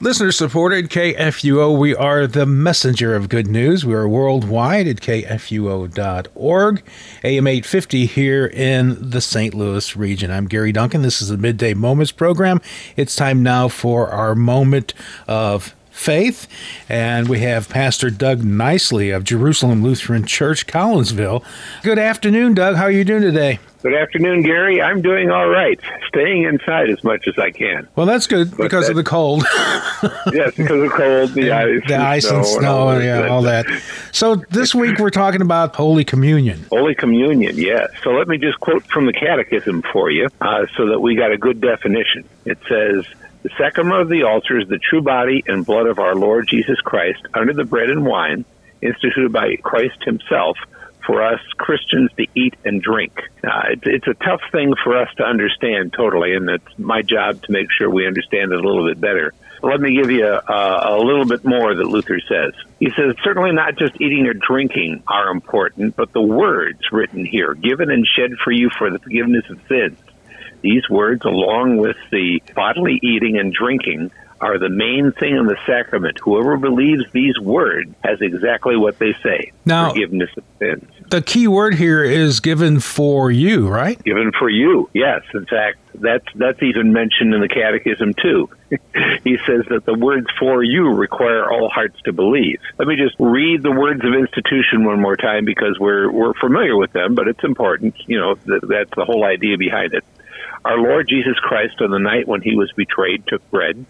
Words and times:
Listener 0.00 0.30
supported 0.30 0.90
KFUO. 0.90 1.76
We 1.76 1.92
are 1.92 2.28
the 2.28 2.46
messenger 2.46 3.16
of 3.16 3.28
good 3.28 3.48
news. 3.48 3.84
We 3.84 3.94
are 3.94 4.08
worldwide 4.08 4.86
at 4.86 4.98
kfuo.org, 4.98 6.82
AM 7.24 7.46
850 7.48 8.06
here 8.06 8.46
in 8.46 9.10
the 9.10 9.20
St. 9.20 9.54
Louis 9.54 9.96
region. 9.96 10.30
I'm 10.30 10.46
Gary 10.46 10.70
Duncan. 10.70 11.02
This 11.02 11.20
is 11.20 11.30
the 11.30 11.36
Midday 11.36 11.74
Moments 11.74 12.12
program. 12.12 12.60
It's 12.94 13.16
time 13.16 13.42
now 13.42 13.66
for 13.66 14.08
our 14.10 14.36
moment 14.36 14.94
of 15.26 15.74
faith. 15.90 16.46
And 16.88 17.28
we 17.28 17.40
have 17.40 17.68
Pastor 17.68 18.08
Doug 18.08 18.44
Nicely 18.44 19.10
of 19.10 19.24
Jerusalem 19.24 19.82
Lutheran 19.82 20.24
Church, 20.24 20.68
Collinsville. 20.68 21.42
Good 21.82 21.98
afternoon, 21.98 22.54
Doug. 22.54 22.76
How 22.76 22.84
are 22.84 22.92
you 22.92 23.02
doing 23.02 23.22
today? 23.22 23.58
Good 23.80 23.94
afternoon, 23.94 24.42
Gary. 24.42 24.82
I'm 24.82 25.02
doing 25.02 25.30
all 25.30 25.48
right, 25.48 25.78
staying 26.08 26.42
inside 26.42 26.90
as 26.90 27.04
much 27.04 27.28
as 27.28 27.38
I 27.38 27.52
can. 27.52 27.86
Well, 27.94 28.06
that's 28.06 28.26
good 28.26 28.50
but 28.50 28.64
because 28.64 28.86
that, 28.86 28.90
of 28.90 28.96
the 28.96 29.04
cold. 29.04 29.44
yes, 30.32 30.56
because 30.56 30.82
of 30.82 30.90
cold, 30.90 31.30
the 31.30 31.52
ice, 31.52 31.80
the 31.86 31.94
ice 31.94 32.28
and 32.28 32.44
snow, 32.44 32.58
and 32.58 32.66
all, 32.66 32.90
and 32.90 33.04
yeah, 33.04 33.28
all 33.28 33.42
that. 33.42 33.66
So 34.10 34.34
this 34.50 34.74
week 34.74 34.98
we're 34.98 35.10
talking 35.10 35.42
about 35.42 35.76
Holy 35.76 36.04
Communion. 36.04 36.66
Holy 36.70 36.96
Communion, 36.96 37.56
yes. 37.56 37.90
So 38.02 38.10
let 38.10 38.26
me 38.26 38.36
just 38.36 38.58
quote 38.58 38.82
from 38.86 39.06
the 39.06 39.12
Catechism 39.12 39.82
for 39.92 40.10
you, 40.10 40.28
uh, 40.40 40.66
so 40.76 40.88
that 40.88 40.98
we 40.98 41.14
got 41.14 41.30
a 41.30 41.38
good 41.38 41.60
definition. 41.60 42.24
It 42.44 42.58
says. 42.68 43.04
The 43.44 43.50
sacrament 43.56 44.00
of 44.00 44.08
the 44.08 44.24
altar 44.24 44.58
is 44.58 44.66
the 44.66 44.80
true 44.80 45.00
body 45.00 45.44
and 45.46 45.64
blood 45.64 45.86
of 45.86 46.00
our 46.00 46.16
Lord 46.16 46.48
Jesus 46.48 46.80
Christ 46.80 47.20
under 47.34 47.52
the 47.52 47.64
bread 47.64 47.88
and 47.88 48.04
wine 48.04 48.44
instituted 48.82 49.32
by 49.32 49.54
Christ 49.62 50.02
Himself 50.04 50.58
for 51.08 51.22
us 51.22 51.40
Christians 51.56 52.10
to 52.18 52.26
eat 52.34 52.54
and 52.66 52.82
drink. 52.82 53.18
Uh, 53.42 53.62
it's, 53.70 53.82
it's 53.86 54.06
a 54.06 54.12
tough 54.12 54.42
thing 54.52 54.74
for 54.84 54.98
us 54.98 55.08
to 55.16 55.24
understand 55.24 55.94
totally, 55.94 56.34
and 56.34 56.50
it's 56.50 56.78
my 56.78 57.00
job 57.00 57.42
to 57.44 57.50
make 57.50 57.68
sure 57.76 57.88
we 57.88 58.06
understand 58.06 58.52
it 58.52 58.62
a 58.62 58.68
little 58.68 58.86
bit 58.86 59.00
better. 59.00 59.32
Let 59.62 59.80
me 59.80 59.96
give 59.96 60.10
you 60.10 60.26
a, 60.26 60.96
a 60.96 60.98
little 61.02 61.24
bit 61.24 61.46
more 61.46 61.74
that 61.74 61.84
Luther 61.86 62.20
says. 62.20 62.52
He 62.78 62.90
says, 62.90 63.16
certainly 63.24 63.52
not 63.52 63.76
just 63.76 63.98
eating 64.00 64.26
or 64.26 64.34
drinking 64.34 65.02
are 65.08 65.30
important, 65.30 65.96
but 65.96 66.12
the 66.12 66.22
words 66.22 66.80
written 66.92 67.24
here, 67.24 67.54
given 67.54 67.90
and 67.90 68.06
shed 68.06 68.32
for 68.44 68.52
you 68.52 68.68
for 68.78 68.90
the 68.90 68.98
forgiveness 68.98 69.44
of 69.48 69.58
sins. 69.66 69.98
These 70.60 70.90
words, 70.90 71.24
along 71.24 71.78
with 71.78 71.96
the 72.10 72.42
bodily 72.54 73.00
eating 73.02 73.38
and 73.38 73.52
drinking, 73.52 74.10
are 74.40 74.58
the 74.58 74.68
main 74.68 75.12
thing 75.12 75.36
in 75.36 75.46
the 75.46 75.56
sacrament. 75.66 76.18
Whoever 76.22 76.56
believes 76.56 77.04
these 77.12 77.38
words 77.38 77.92
has 78.04 78.20
exactly 78.20 78.76
what 78.76 78.98
they 78.98 79.14
say. 79.22 79.52
Now, 79.64 79.90
forgiveness 79.90 80.30
of 80.36 80.44
sins. 80.58 80.90
The 81.10 81.22
key 81.22 81.48
word 81.48 81.74
here 81.74 82.04
is 82.04 82.40
given 82.40 82.80
for 82.80 83.30
you, 83.30 83.68
right? 83.68 84.02
Given 84.04 84.32
for 84.38 84.48
you, 84.48 84.90
yes. 84.92 85.22
In 85.32 85.46
fact, 85.46 85.78
that's 85.94 86.26
that's 86.34 86.62
even 86.62 86.92
mentioned 86.92 87.34
in 87.34 87.40
the 87.40 87.48
Catechism 87.48 88.14
too. 88.14 88.50
he 89.24 89.38
says 89.46 89.64
that 89.70 89.84
the 89.86 89.94
words 89.94 90.26
for 90.38 90.62
you 90.62 90.92
require 90.94 91.50
all 91.50 91.68
hearts 91.68 92.00
to 92.02 92.12
believe. 92.12 92.60
Let 92.78 92.88
me 92.88 92.96
just 92.96 93.16
read 93.18 93.62
the 93.62 93.72
words 93.72 94.04
of 94.04 94.12
institution 94.12 94.84
one 94.84 95.00
more 95.00 95.16
time 95.16 95.44
because 95.44 95.78
we're 95.78 96.10
we're 96.10 96.34
familiar 96.34 96.76
with 96.76 96.92
them, 96.92 97.14
but 97.14 97.26
it's 97.26 97.42
important. 97.42 97.94
You 98.06 98.18
know, 98.18 98.34
that's 98.44 98.94
the 98.94 99.04
whole 99.04 99.24
idea 99.24 99.56
behind 99.56 99.94
it. 99.94 100.04
Our 100.64 100.78
Lord 100.78 101.08
Jesus 101.08 101.38
Christ, 101.38 101.80
on 101.80 101.90
the 101.90 101.98
night 101.98 102.28
when 102.28 102.42
he 102.42 102.54
was 102.54 102.70
betrayed, 102.72 103.26
took 103.26 103.48
bread. 103.50 103.84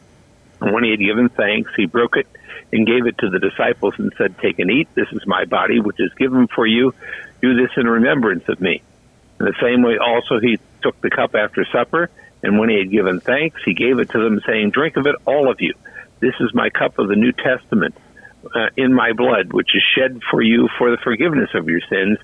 And 0.60 0.72
when 0.72 0.84
he 0.84 0.90
had 0.90 1.00
given 1.00 1.28
thanks, 1.28 1.70
he 1.76 1.86
broke 1.86 2.16
it 2.16 2.26
and 2.72 2.86
gave 2.86 3.06
it 3.06 3.18
to 3.18 3.30
the 3.30 3.38
disciples 3.38 3.94
and 3.98 4.12
said, 4.18 4.36
Take 4.38 4.58
and 4.58 4.70
eat. 4.70 4.88
This 4.94 5.08
is 5.12 5.22
my 5.26 5.44
body, 5.44 5.80
which 5.80 6.00
is 6.00 6.12
given 6.14 6.48
for 6.48 6.66
you. 6.66 6.94
Do 7.40 7.54
this 7.54 7.70
in 7.76 7.86
remembrance 7.86 8.44
of 8.48 8.60
me. 8.60 8.82
In 9.40 9.46
the 9.46 9.54
same 9.62 9.82
way, 9.82 9.98
also, 9.98 10.40
he 10.40 10.58
took 10.82 11.00
the 11.00 11.10
cup 11.10 11.34
after 11.34 11.64
supper, 11.72 12.10
and 12.42 12.58
when 12.58 12.68
he 12.68 12.78
had 12.78 12.90
given 12.90 13.20
thanks, 13.20 13.60
he 13.64 13.74
gave 13.74 13.98
it 13.98 14.10
to 14.10 14.18
them, 14.18 14.40
saying, 14.46 14.70
Drink 14.70 14.96
of 14.96 15.06
it, 15.06 15.14
all 15.24 15.50
of 15.50 15.60
you. 15.60 15.74
This 16.20 16.34
is 16.40 16.52
my 16.52 16.70
cup 16.70 16.98
of 16.98 17.08
the 17.08 17.14
New 17.14 17.32
Testament 17.32 17.94
uh, 18.44 18.68
in 18.76 18.92
my 18.92 19.12
blood, 19.12 19.52
which 19.52 19.68
is 19.74 19.82
shed 19.96 20.20
for 20.30 20.42
you 20.42 20.68
for 20.78 20.90
the 20.90 20.96
forgiveness 20.98 21.50
of 21.54 21.68
your 21.68 21.80
sins. 21.88 22.18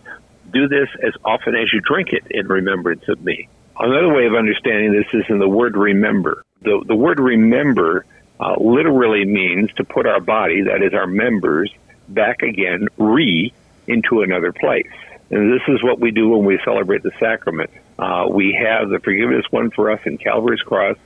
Do 0.53 0.69
this 0.69 0.89
as 1.03 1.15
often 1.25 1.55
as 1.55 1.73
you 1.73 1.81
drink 1.81 2.13
it 2.13 2.27
in 2.31 2.49
remembrance 2.49 3.05
of 3.09 3.23
me. 3.23 3.49
Another 3.79 4.13
way 4.13 4.27
of 4.27 4.35
understanding 4.35 4.93
this 4.93 5.07
is 5.13 5.25
in 5.29 5.39
the 5.39 5.49
word 5.49 5.77
remember. 5.77 6.45
The, 6.63 6.85
the 6.87 6.95
word 6.95 7.19
remember 7.19 8.05
uh, 8.41 8.55
literally 8.59 9.25
means 9.25 9.73
to 9.75 9.85
put 9.85 10.07
our 10.07 10.21
body, 10.21 10.63
that 10.63 10.83
is 10.83 10.93
our 10.95 11.07
members, 11.07 11.73
back 12.09 12.43
again, 12.43 12.89
re, 12.99 13.53
into 13.87 14.23
another 14.23 14.53
place. 14.53 14.91
And 15.31 15.53
this 15.53 15.63
is 15.69 15.83
what 15.83 16.01
we 16.01 16.11
do 16.11 16.29
when 16.31 16.45
we 16.45 16.61
celebrate 16.65 17.03
the 17.03 17.13
sacrament. 17.19 17.71
Uh, 17.99 18.27
we 18.29 18.53
have 18.53 18.89
the 18.89 18.99
forgiveness 18.99 19.45
won 19.51 19.71
for 19.71 19.91
us 19.91 20.01
in 20.05 20.19
Calvary's 20.19 20.61
cross, 20.61 20.97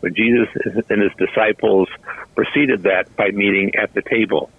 but 0.00 0.14
Jesus 0.14 0.48
and 0.88 1.02
his 1.02 1.12
disciples 1.18 1.88
preceded 2.34 2.84
that 2.84 3.14
by 3.16 3.30
meeting 3.30 3.74
at 3.76 3.92
the 3.94 4.02
table. 4.02 4.50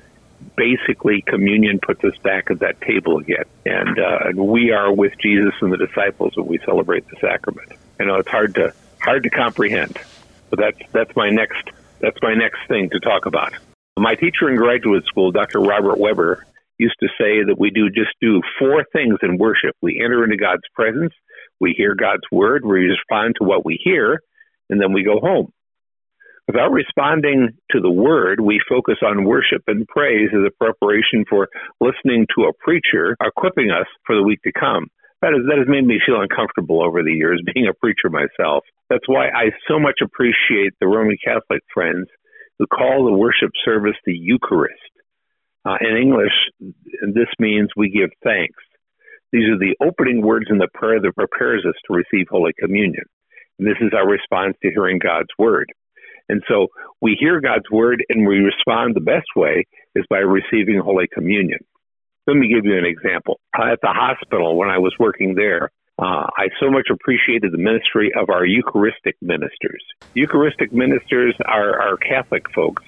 Basically, 0.56 1.22
communion 1.22 1.80
puts 1.80 2.04
us 2.04 2.18
back 2.20 2.50
at 2.50 2.60
that 2.60 2.80
table 2.82 3.18
again, 3.18 3.44
and, 3.66 4.00
uh, 4.00 4.20
and 4.26 4.38
we 4.38 4.72
are 4.72 4.92
with 4.92 5.18
Jesus 5.20 5.54
and 5.62 5.72
the 5.72 5.78
disciples 5.78 6.36
when 6.38 6.48
we 6.48 6.60
celebrate 6.60 7.08
the 7.10 7.18
sacrament. 7.20 7.74
I 8.00 8.06
know 8.06 8.16
it's 8.16 8.30
hard 8.30 8.56
to 8.56 8.74
hard 9.02 9.24
to 9.24 9.30
comprehend, 9.30 9.98
but 10.50 10.60
that's 10.60 10.92
that's 10.92 11.16
my 11.16 11.30
next 11.30 11.70
that's 12.00 12.18
my 12.22 12.34
next 12.34 12.60
thing 12.68 12.90
to 12.92 13.00
talk 13.00 13.26
about. 13.26 13.54
My 13.98 14.16
teacher 14.16 14.50
in 14.50 14.56
graduate 14.56 15.06
school, 15.06 15.32
Dr. 15.32 15.60
Robert 15.60 15.98
Webber, 15.98 16.46
used 16.78 16.96
to 17.02 17.08
say 17.18 17.44
that 17.44 17.60
we 17.60 17.70
do 17.70 17.90
just 17.90 18.16
do 18.22 18.42
four 18.58 18.86
things 18.94 19.18
in 19.22 19.38
worship. 19.38 19.76
We 19.82 20.02
enter 20.04 20.24
into 20.24 20.38
God's 20.38 20.64
presence, 20.74 21.14
we 21.60 21.74
hear 21.78 21.96
God's 21.96 22.24
word, 22.32 22.66
we 22.66 22.86
respond 22.86 23.36
to 23.38 23.44
what 23.44 23.66
we 23.66 23.80
hear, 23.84 24.22
and 24.70 24.82
then 24.82 24.94
we 24.94 25.04
go 25.04 25.20
home. 25.20 25.52
Without 26.48 26.72
responding 26.72 27.50
to 27.72 27.80
the 27.80 27.92
word, 27.92 28.40
we 28.40 28.60
focus 28.68 28.96
on 29.06 29.26
worship 29.26 29.62
and 29.68 29.88
praise 29.88 30.30
as 30.34 30.48
a 30.48 30.64
preparation 30.64 31.24
for 31.30 31.48
listening 31.80 32.26
to 32.36 32.46
a 32.46 32.54
preacher 32.54 33.16
equipping 33.24 33.70
us 33.70 33.86
for 34.08 34.16
the 34.16 34.24
week 34.24 34.42
to 34.44 34.52
come. 34.52 34.88
That, 35.22 35.36
is, 35.36 35.44
that 35.50 35.58
has 35.60 35.68
made 35.68 35.86
me 35.86 36.00
feel 36.06 36.22
uncomfortable 36.22 36.84
over 36.84 37.04
the 37.04 37.12
years, 37.12 37.42
being 37.54 37.68
a 37.68 37.74
preacher 37.74 38.10
myself. 38.10 38.64
That's 38.90 39.08
why 39.08 39.28
I 39.28 39.52
so 39.68 39.80
much 39.80 40.00
appreciate 40.04 40.74
the 40.80 40.88
Roman 40.88 41.18
Catholic 41.24 41.62
friends 41.74 42.08
who 42.58 42.68
call 42.68 43.06
the 43.06 43.18
worship 43.18 43.52
service 43.64 43.96
the 44.06 44.16
Eucharist. 44.16 44.80
Uh, 45.66 45.76
in 45.82 45.98
English, 45.98 46.34
this 46.60 47.28
means 47.38 47.70
we 47.76 47.90
give 47.90 48.10
thanks. 48.24 48.60
These 49.32 49.48
are 49.50 49.60
the 49.60 49.76
opening 49.82 50.22
words 50.22 50.48
in 50.50 50.58
the 50.58 50.70
prayer 50.74 51.00
that 51.00 51.16
prepares 51.16 51.66
us 51.68 51.76
to 51.86 51.94
receive 51.94 52.28
Holy 52.30 52.52
Communion. 52.60 53.04
And 53.60 53.68
this 53.68 53.78
is 53.82 53.92
our 53.94 54.08
response 54.08 54.56
to 54.64 54.72
hearing 54.72 55.00
God's 55.00 55.30
Word. 55.38 55.68
And 56.30 56.42
so 56.48 56.68
we 57.02 57.18
hear 57.20 57.42
God's 57.42 57.70
Word 57.72 58.04
and 58.10 58.28
we 58.28 58.38
respond 58.38 58.96
the 58.96 59.02
best 59.02 59.28
way 59.36 59.66
is 59.96 60.06
by 60.10 60.20
receiving 60.20 60.80
Holy 60.80 61.08
Communion. 61.14 61.60
Let 62.30 62.38
me 62.38 62.48
give 62.48 62.64
you 62.64 62.78
an 62.78 62.86
example. 62.86 63.40
Uh, 63.58 63.72
at 63.72 63.82
the 63.82 63.88
hospital, 63.88 64.56
when 64.56 64.70
I 64.70 64.78
was 64.78 64.94
working 65.00 65.34
there, 65.34 65.72
uh, 65.98 66.28
I 66.38 66.50
so 66.60 66.70
much 66.70 66.90
appreciated 66.92 67.52
the 67.52 67.58
ministry 67.58 68.12
of 68.16 68.30
our 68.30 68.46
Eucharistic 68.46 69.16
ministers. 69.20 69.84
Eucharistic 70.14 70.72
ministers 70.72 71.34
are, 71.44 71.82
are 71.82 71.98
Catholic 71.98 72.46
folks 72.54 72.84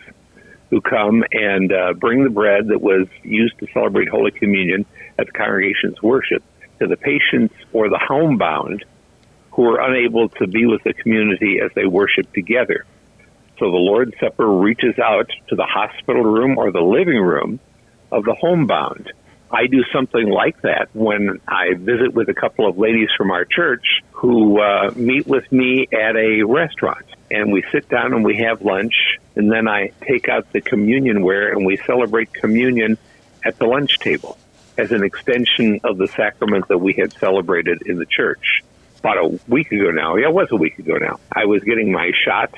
who 0.70 0.80
come 0.80 1.24
and 1.32 1.74
uh, 1.74 1.94
bring 1.94 2.24
the 2.24 2.30
bread 2.30 2.68
that 2.68 2.82
was 2.82 3.08
used 3.24 3.58
to 3.62 3.68
celebrate 3.74 4.10
Holy 4.10 4.30
Communion 4.30 4.86
at 5.18 5.26
the 5.26 5.32
congregation's 5.32 6.00
worship 6.04 6.44
to 6.80 6.86
the 6.86 6.96
patients 6.96 7.56
or 7.74 7.90
the 7.90 8.00
homebound 8.00 8.86
who 9.54 9.66
are 9.72 9.82
unable 9.82 10.30
to 10.30 10.46
be 10.46 10.68
with 10.68 10.84
the 10.84 10.94
community 10.94 11.62
as 11.66 11.72
they 11.74 11.88
worship 11.88 12.32
together. 12.32 12.86
So 13.58 13.72
the 13.72 13.82
Lord's 13.90 14.14
Supper 14.20 14.48
reaches 14.48 15.00
out 15.00 15.32
to 15.48 15.56
the 15.56 15.66
hospital 15.66 16.22
room 16.22 16.60
or 16.60 16.72
the 16.72 16.82
living 16.82 17.20
room 17.20 17.60
of 18.12 18.24
the 18.24 18.36
homebound 18.40 19.12
I 19.52 19.68
do 19.68 19.84
something 19.94 20.30
like 20.30 20.62
that 20.62 20.90
when 20.94 21.42
I 21.48 21.74
visit 21.74 22.14
with 22.14 22.30
a 22.30 22.34
couple 22.34 22.68
of 22.68 22.78
ladies 22.78 23.10
from 23.18 23.32
our 23.32 23.44
church 23.44 23.86
who 24.12 24.62
uh, 24.62 24.92
meet 24.96 25.28
with 25.28 25.52
me 25.52 25.88
at 25.92 26.16
a 26.16 26.44
restaurant. 26.44 27.06
And 27.30 27.52
we 27.52 27.64
sit 27.72 27.90
down 27.90 28.14
and 28.14 28.24
we 28.24 28.38
have 28.38 28.62
lunch, 28.62 28.94
and 29.36 29.52
then 29.52 29.68
I 29.68 29.92
take 30.02 30.30
out 30.30 30.52
the 30.52 30.62
communion 30.62 31.24
ware 31.24 31.52
and 31.52 31.66
we 31.66 31.78
celebrate 31.78 32.34
communion 32.34 32.98
at 33.44 33.58
the 33.58 33.66
lunch 33.66 34.00
table 34.00 34.38
as 34.78 34.92
an 34.92 35.04
extension 35.04 35.82
of 35.84 35.98
the 35.98 36.08
sacrament 36.08 36.68
that 36.70 36.78
we 36.78 36.94
had 36.94 37.14
celebrated 37.14 37.82
in 37.86 37.98
the 37.98 38.06
church. 38.06 38.64
About 39.00 39.18
a 39.18 39.40
week 39.48 39.72
ago 39.72 39.90
now, 39.92 40.16
yeah, 40.16 40.28
it 40.28 40.34
was 40.34 40.52
a 40.52 40.56
week 40.56 40.78
ago 40.78 40.94
now, 40.96 41.20
I 41.32 41.46
was 41.46 41.64
getting 41.64 41.92
my 41.92 42.12
shot, 42.24 42.54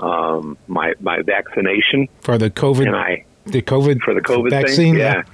um, 0.00 0.56
my 0.66 0.94
my 0.98 1.20
vaccination 1.20 2.08
for 2.20 2.38
the 2.38 2.48
COVID. 2.48 2.86
And 2.86 2.96
I 2.96 3.24
the 3.44 3.60
COVID 3.60 4.00
for 4.00 4.14
the 4.14 4.22
COVID 4.22 4.50
vaccine. 4.50 4.94
Thing. 4.94 5.00
Yeah 5.00 5.24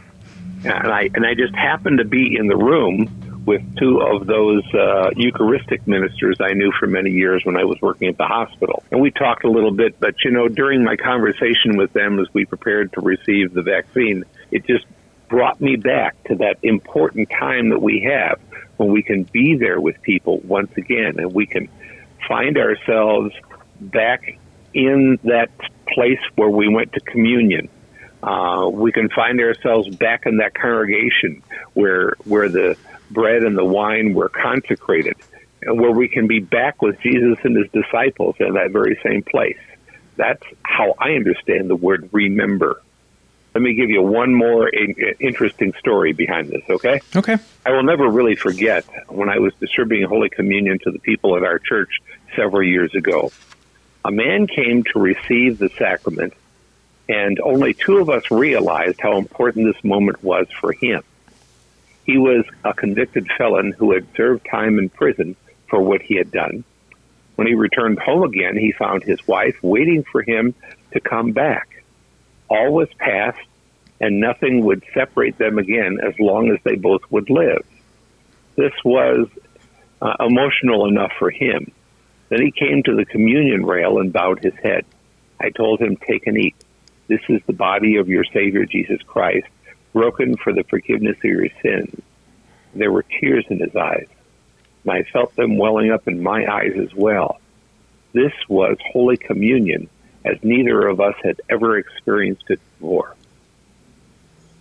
and 0.65 0.93
I 0.93 1.11
and 1.15 1.27
I 1.27 1.35
just 1.35 1.55
happened 1.55 1.99
to 1.99 2.05
be 2.05 2.37
in 2.37 2.47
the 2.47 2.57
room 2.57 3.43
with 3.47 3.63
two 3.77 4.01
of 4.01 4.27
those 4.27 4.63
uh, 4.73 5.11
Eucharistic 5.17 5.87
ministers 5.87 6.37
I 6.41 6.55
knew 6.55 6.73
for 6.79 6.87
many 6.87 7.11
years 7.11 7.45
when 7.45 7.57
I 7.57 7.65
was 7.65 7.79
working 7.83 8.09
at 8.09 8.17
the 8.17 8.25
hospital, 8.25 8.83
and 8.91 9.01
we 9.01 9.11
talked 9.11 9.45
a 9.45 9.51
little 9.51 9.71
bit. 9.71 10.01
But 10.01 10.15
you 10.25 10.31
know, 10.31 10.49
during 10.49 10.85
my 10.85 10.97
conversation 10.97 11.77
with 11.77 11.93
them 11.93 12.19
as 12.19 12.27
we 12.33 12.45
prepared 12.47 12.93
to 12.95 13.01
receive 13.01 13.53
the 13.53 13.63
vaccine, 13.63 14.25
it 14.51 14.67
just 14.67 14.87
brought 15.29 15.61
me 15.61 15.77
back 15.77 16.23
to 16.25 16.37
that 16.37 16.59
important 16.63 17.29
time 17.31 17.71
that 17.71 17.81
we 17.81 18.09
have 18.11 18.41
when 18.77 18.93
we 18.93 19.03
can 19.03 19.25
be 19.25 19.57
there 19.57 19.81
with 19.81 20.01
people 20.03 20.41
once 20.41 20.73
again, 20.77 21.19
and 21.19 21.35
we 21.35 21.47
can 21.47 21.69
find 22.27 22.57
ourselves 22.57 23.35
back 23.81 24.39
in 24.73 25.19
that 25.25 25.51
place 25.89 26.19
where 26.37 26.49
we 26.49 26.69
went 26.69 26.93
to 26.93 27.01
communion. 27.01 27.69
Uh, 28.25 28.71
we 28.71 28.91
can 28.91 29.11
find 29.11 29.39
ourselves 29.39 29.95
back 29.97 30.25
in 30.25 30.39
that 30.39 30.55
congregation 30.55 31.43
where 31.75 32.15
where 32.25 32.49
the 32.49 32.75
bread 33.11 33.43
and 33.43 33.57
the 33.57 33.65
wine 33.65 34.15
were 34.15 34.31
consecrated, 34.31 35.15
and 35.61 35.79
where 35.79 35.91
we 35.91 36.09
can 36.09 36.27
be 36.27 36.41
back 36.41 36.81
with 36.81 36.99
Jesus 37.01 37.37
and 37.45 37.55
his 37.55 37.71
disciples 37.71 38.37
in 38.41 38.55
that 38.55 38.71
very 38.71 38.99
same 39.05 39.23
place. 39.23 39.59
That's 40.17 40.43
how 40.63 40.95
I 40.99 41.11
understand 41.11 41.69
the 41.69 41.77
word 41.77 42.09
remember. 42.13 42.81
Let 43.55 43.61
me 43.61 43.75
give 43.75 43.91
you 43.91 44.03
one 44.03 44.35
more 44.35 44.71
interesting 45.21 45.75
story 45.79 46.15
behind 46.15 46.49
this, 46.49 46.63
okay? 46.71 47.01
Okay. 47.15 47.37
I 47.67 47.73
will 47.73 47.85
never 47.85 48.09
really 48.09 48.37
forget 48.37 48.85
when 49.09 49.29
I 49.29 49.39
was 49.39 49.53
distributing 49.61 50.09
Holy 50.09 50.31
Communion 50.31 50.79
to 50.85 50.91
the 50.91 50.99
people 50.99 51.37
at 51.37 51.45
our 51.45 51.59
church 51.59 52.01
several 52.35 52.63
years 52.63 52.95
ago. 52.95 53.33
A 54.05 54.11
man 54.11 54.47
came 54.47 54.83
to 54.93 54.99
receive 54.99 55.59
the 55.59 55.69
sacrament, 55.79 56.33
and 57.09 57.39
only 57.41 57.75
two 57.75 57.99
of 57.99 58.09
us 58.09 58.31
realized 58.31 59.01
how 59.01 59.19
important 59.19 59.67
this 59.67 59.85
moment 59.85 60.23
was 60.23 60.47
for 60.61 60.73
him. 60.73 61.03
He 62.05 62.19
was 62.19 62.45
a 62.65 62.75
convicted 62.75 63.29
felon 63.39 63.73
who 63.73 63.93
had 63.93 64.07
served 64.17 64.47
time 64.51 64.79
in 64.79 64.89
prison 64.89 65.37
for 65.69 65.81
what 65.81 66.03
he 66.03 66.17
had 66.17 66.31
done. 66.31 66.65
When 67.37 67.47
he 67.47 67.55
returned 67.55 67.99
home 67.99 68.23
again, 68.23 68.57
he 68.57 68.73
found 68.73 69.03
his 69.03 69.27
wife 69.27 69.57
waiting 69.63 70.05
for 70.05 70.23
him 70.23 70.55
to 70.93 71.01
come 71.01 71.33
back 71.33 71.75
all 72.49 72.73
was 72.73 72.89
past, 72.99 73.41
and 74.01 74.21
nothing 74.21 74.65
would 74.65 74.85
separate 74.93 75.39
them 75.39 75.59
again 75.59 75.99
as 76.03 76.15
long 76.19 76.51
as 76.51 76.59
they 76.63 76.77
both 76.77 77.03
would 77.11 77.31
live. 77.31 77.65
This 78.57 78.73
was 78.85 79.29
uh, 80.01 80.15
emotional 80.21 80.87
enough 80.87 81.13
for 81.19 81.31
him. 81.31 81.73
Then 82.29 82.43
he 82.43 82.51
came 82.51 82.83
to 82.85 82.95
the 82.95 83.05
communion 83.05 83.65
rail 83.65 83.99
and 83.99 84.13
bowed 84.13 84.43
his 84.43 84.55
head. 84.63 84.85
I 85.41 85.51
told 85.51 85.81
him, 85.81 85.97
Take 85.97 86.27
and 86.27 86.39
eat. 86.39 86.57
This 87.09 87.21
is 87.29 87.41
the 87.47 87.53
body 87.53 87.97
of 87.97 88.09
your 88.09 88.25
Savior 88.25 88.65
Jesus 88.65 89.01
Christ, 89.07 89.47
broken 89.93 90.37
for 90.37 90.53
the 90.53 90.65
forgiveness 90.65 91.17
of 91.19 91.25
your 91.25 91.49
sins. 91.63 92.01
There 92.75 92.91
were 92.91 93.05
tears 93.21 93.45
in 93.49 93.61
his 93.61 93.75
eyes, 93.77 94.07
and 94.85 94.93
I 94.93 95.03
felt 95.13 95.37
them 95.37 95.59
welling 95.59 95.93
up 95.93 96.09
in 96.09 96.23
my 96.23 96.47
eyes 96.51 96.73
as 96.77 96.95
well. 96.95 97.41
This 98.13 98.33
was 98.49 98.77
Holy 98.93 99.17
Communion 99.17 99.89
as 100.25 100.39
neither 100.43 100.87
of 100.89 101.01
us 101.01 101.15
had 101.23 101.41
ever 101.51 101.77
experienced 101.77 102.45
it 102.49 102.61
before. 102.79 103.15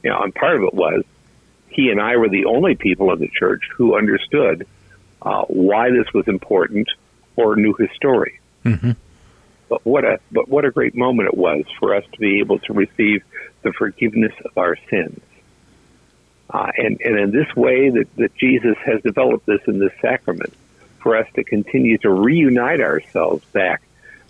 Know, 0.03 0.21
and 0.21 0.35
part 0.35 0.57
of 0.57 0.63
it 0.63 0.73
was 0.73 1.03
he 1.69 1.89
and 1.89 2.01
I 2.01 2.17
were 2.17 2.29
the 2.29 2.45
only 2.45 2.75
people 2.75 3.11
in 3.13 3.19
the 3.19 3.29
church 3.29 3.61
who 3.75 3.97
understood 3.97 4.67
uh, 5.21 5.43
why 5.43 5.89
this 5.91 6.11
was 6.13 6.27
important 6.27 6.89
or 7.35 7.55
knew 7.55 7.73
his 7.79 7.89
story. 7.95 8.39
Mm-hmm. 8.65 8.91
But 9.73 9.87
what 9.87 10.05
a 10.05 10.19
but 10.31 10.47
what 10.47 10.65
a 10.65 10.69
great 10.69 10.93
moment 10.93 11.29
it 11.29 11.35
was 11.35 11.65
for 11.79 11.95
us 11.95 12.03
to 12.11 12.19
be 12.19 12.41
able 12.41 12.59
to 12.59 12.73
receive 12.73 13.23
the 13.63 13.73
forgiveness 13.73 14.33
of 14.45 14.55
our 14.55 14.75
sins. 14.87 15.19
Uh, 16.47 16.71
and, 16.77 17.01
and 17.01 17.19
in 17.19 17.31
this 17.31 17.55
way 17.55 17.89
that, 17.89 18.07
that 18.17 18.35
Jesus 18.35 18.77
has 18.85 19.01
developed 19.01 19.47
this 19.47 19.61
in 19.65 19.79
this 19.79 19.91
sacrament 19.99 20.53
for 20.99 21.17
us 21.17 21.27
to 21.33 21.43
continue 21.43 21.97
to 21.97 22.11
reunite 22.11 22.81
ourselves 22.81 23.43
back 23.45 23.81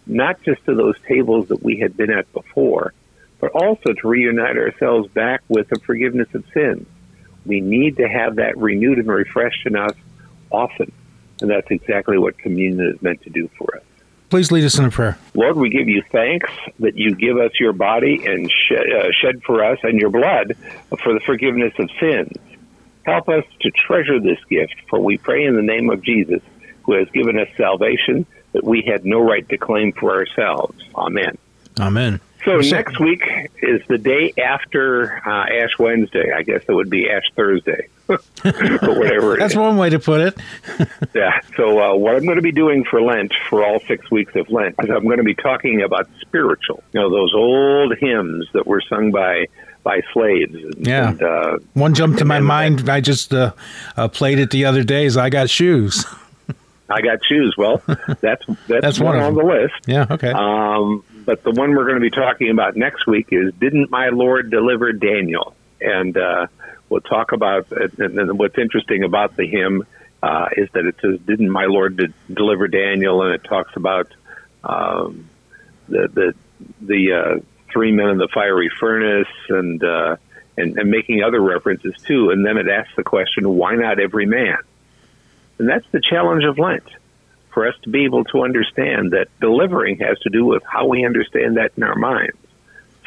not 0.07 0.42
just 0.44 0.63
to 0.63 0.75
those 0.75 0.95
tables 1.10 1.50
that 1.50 1.62
we 1.62 1.78
had 1.78 1.98
been 1.98 2.10
at 2.10 2.31
before, 2.31 2.94
but 3.42 3.51
also 3.51 3.92
to 3.92 4.07
reunite 4.07 4.56
ourselves 4.56 5.10
back 5.10 5.42
with 5.50 5.68
the 5.68 5.80
forgiveness 5.80 6.34
of 6.34 6.45
sins. 6.54 6.88
We 7.45 7.60
need 7.60 7.98
to 7.98 8.07
have 8.07 8.38
that 8.38 8.57
renewed 8.57 8.98
and 8.98 9.10
refreshed 9.10 9.66
in 9.66 9.75
us 9.75 9.95
often. 10.50 10.94
And 11.42 11.50
that's 11.50 11.69
exactly 11.69 12.18
what 12.18 12.38
communion 12.38 12.94
is 12.95 13.01
meant 13.01 13.24
to 13.24 13.30
do 13.30 13.50
for 13.57 13.75
us. 13.75 13.84
Please 14.33 14.51
lead 14.51 14.63
us 14.63 14.80
in 14.80 14.85
a 14.85 14.89
prayer. 14.89 15.15
Lord, 15.35 15.57
we 15.57 15.69
give 15.69 15.88
you 15.88 16.01
thanks 16.12 16.50
that 16.80 16.97
you 16.97 17.13
give 17.13 17.38
us 17.38 17.51
your 17.59 17.71
body 17.71 18.25
and 18.25 18.51
shed, 18.68 18.91
uh, 18.91 19.12
shed 19.21 19.44
for 19.44 19.63
us 19.63 19.77
and 19.83 20.00
your 20.00 20.09
blood 20.09 20.57
for 21.03 21.13
the 21.13 21.19
forgiveness 21.19 21.71
of 21.77 21.88
sins. 22.00 22.35
Help 23.06 23.30
us 23.30 23.44
to 23.62 23.69
treasure 23.69 24.19
this 24.19 24.39
gift, 24.50 24.74
for 24.89 25.00
we 25.00 25.19
pray 25.19 25.45
in 25.45 25.56
the 25.56 25.62
name 25.62 25.91
of 25.91 26.01
Jesus, 26.01 26.41
who 26.81 26.94
has 26.94 27.07
given 27.09 27.38
us 27.38 27.47
salvation 27.56 28.25
that 28.53 28.63
we 28.63 28.81
had 28.81 29.06
no 29.06 29.19
right 29.19 29.47
to 29.50 29.57
claim 29.59 29.91
for 29.91 30.12
ourselves. 30.15 30.83
Amen. 30.95 31.38
Amen. 31.80 32.19
So 32.45 32.57
next 32.57 33.00
week 33.00 33.24
is 33.62 33.81
the 33.88 33.98
day 33.98 34.34
after 34.42 35.22
uh, 35.25 35.45
Ash 35.45 35.78
Wednesday. 35.80 36.31
I 36.36 36.44
guess 36.44 36.63
it 36.68 36.74
would 36.74 36.90
be 36.90 37.10
Ash 37.10 37.24
Thursday, 37.36 37.88
or 38.10 38.18
whatever. 38.44 39.38
That's 39.38 39.56
one 39.56 39.78
way 39.78 39.90
to 39.92 40.00
put 40.00 40.22
it. 40.22 40.38
yeah. 41.13 41.40
So 41.56 41.80
uh, 41.80 41.95
what 41.95 42.16
I'm 42.16 42.25
going 42.25 42.36
to 42.36 42.42
be 42.42 42.51
doing 42.51 42.84
for 42.84 43.01
Lent, 43.01 43.34
for 43.50 43.66
all 43.66 43.80
six 43.88 44.12
weeks 44.12 44.36
of 44.36 44.50
Lent, 44.50 44.75
is 44.84 44.90
I'm 44.90 45.06
going 45.06 45.18
to 45.18 45.24
be 45.24 45.36
talking 45.36 45.84
about 45.84 46.10
spiritual. 46.19 46.84
You 46.92 47.01
know, 47.01 47.10
those 47.10 47.34
old 47.34 47.98
hymns 47.98 48.48
that 48.54 48.68
were 48.68 48.81
sung 48.81 49.12
by 49.12 49.48
by 49.84 50.01
slaves. 50.12 50.54
And, 50.54 50.86
yeah. 50.86 51.10
And, 51.10 51.24
uh, 51.24 51.57
one 51.74 51.94
jumped 51.94 52.19
to 52.19 52.25
my 52.25 52.40
mind. 52.40 52.90
I 52.90 53.00
just 53.00 53.34
uh, 53.34 53.54
uh, 53.95 54.07
played 54.10 54.40
it 54.40 54.51
the 54.51 54.66
other 54.66 54.84
day. 54.84 55.06
Is 55.06 55.16
I 55.16 55.30
got 55.30 55.50
shoes. 55.50 56.06
I 56.90 57.01
got 57.01 57.24
shoes. 57.25 57.56
Well, 57.57 57.81
that's 57.88 58.45
that's, 58.45 58.45
that's 58.68 59.00
one, 59.00 59.16
one 59.16 59.25
on 59.25 59.36
the 59.36 59.44
list. 59.44 59.75
Yeah. 59.88 60.07
Okay. 60.10 60.31
Um, 60.31 61.04
but 61.25 61.43
the 61.43 61.51
one 61.51 61.75
we're 61.75 61.85
going 61.85 61.95
to 61.95 62.01
be 62.01 62.09
talking 62.09 62.49
about 62.49 62.75
next 62.75 63.07
week 63.07 63.27
is 63.31 63.53
"Didn't 63.59 63.89
My 63.89 64.09
Lord 64.09 64.51
Deliver 64.51 64.93
Daniel?" 64.93 65.55
And 65.81 66.15
uh, 66.17 66.47
we'll 66.89 67.01
talk 67.01 67.31
about. 67.31 67.71
And, 67.71 68.19
and 68.19 68.39
what's 68.39 68.57
interesting 68.57 69.03
about 69.03 69.35
the 69.35 69.47
hymn 69.47 69.83
uh, 70.21 70.49
is 70.55 70.69
that 70.73 70.85
it 70.85 70.95
says, 71.01 71.19
"Didn't 71.25 71.49
my 71.49 71.65
Lord 71.65 71.97
de- 71.97 72.33
deliver 72.33 72.67
Daniel?" 72.67 73.23
And 73.23 73.33
it 73.33 73.43
talks 73.43 73.75
about 73.75 74.07
um, 74.63 75.29
the 75.87 76.07
the 76.07 76.35
the 76.81 77.13
uh, 77.13 77.39
three 77.71 77.91
men 77.91 78.09
in 78.09 78.17
the 78.17 78.29
fiery 78.33 78.69
furnace 78.79 79.27
and, 79.49 79.83
uh, 79.83 80.15
and 80.57 80.77
and 80.77 80.89
making 80.89 81.23
other 81.23 81.41
references 81.41 81.93
too. 82.05 82.29
And 82.29 82.45
then 82.45 82.57
it 82.57 82.67
asks 82.69 82.95
the 82.95 83.03
question, 83.03 83.49
"Why 83.49 83.75
not 83.75 83.99
every 83.99 84.25
man?" 84.25 84.59
And 85.59 85.69
that's 85.69 85.87
the 85.91 86.01
challenge 86.01 86.43
of 86.45 86.57
Lent 86.57 86.83
for 87.53 87.67
us 87.67 87.75
to 87.83 87.89
be 87.89 88.05
able 88.05 88.23
to 88.25 88.44
understand 88.44 89.11
that 89.11 89.27
delivering 89.39 89.97
has 90.00 90.19
to 90.19 90.29
do 90.29 90.45
with 90.45 90.63
how 90.63 90.88
we 90.88 91.05
understand 91.05 91.57
that 91.57 91.71
in 91.77 91.83
our 91.83 91.95
minds. 91.95 92.38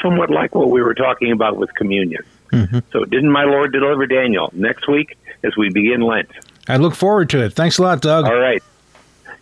Somewhat 0.00 0.30
like 0.30 0.54
what 0.54 0.70
we 0.70 0.82
were 0.82 0.94
talking 0.94 1.32
about 1.32 1.56
with 1.56 1.74
communion. 1.74 2.22
Mm-hmm. 2.52 2.78
So, 2.92 3.04
didn't 3.04 3.30
my 3.30 3.44
Lord 3.44 3.72
deliver 3.72 4.06
Daniel? 4.06 4.50
Next 4.52 4.86
week, 4.88 5.16
as 5.42 5.56
we 5.56 5.70
begin 5.70 6.00
Lent. 6.00 6.30
I 6.68 6.76
look 6.76 6.94
forward 6.94 7.30
to 7.30 7.42
it. 7.42 7.54
Thanks 7.54 7.78
a 7.78 7.82
lot, 7.82 8.02
Doug. 8.02 8.26
All 8.26 8.38
right. 8.38 8.62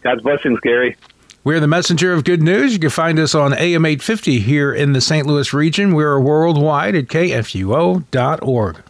God's 0.02 0.22
blessings, 0.22 0.60
Gary. 0.60 0.96
We're 1.42 1.60
the 1.60 1.66
messenger 1.66 2.12
of 2.12 2.24
good 2.24 2.42
news. 2.42 2.72
You 2.72 2.78
can 2.78 2.90
find 2.90 3.18
us 3.18 3.34
on 3.34 3.52
AM 3.52 3.84
850 3.84 4.38
here 4.40 4.72
in 4.72 4.92
the 4.92 5.00
St. 5.00 5.26
Louis 5.26 5.52
region. 5.52 5.94
We're 5.94 6.18
worldwide 6.18 6.94
at 6.94 7.06
kfuo.org. 7.06 8.82